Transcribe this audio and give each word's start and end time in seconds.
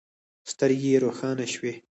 سترګې 0.51 0.89
يې 0.93 0.97
روښانه 1.03 1.45
شوې. 1.53 1.73